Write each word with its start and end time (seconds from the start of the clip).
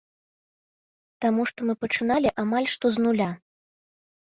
Таму 1.25 1.41
што 1.51 1.59
мы 1.69 1.77
пачыналі 1.85 2.29
амаль 2.47 2.69
што 2.77 2.85
з 2.99 3.07
нуля. 3.07 3.31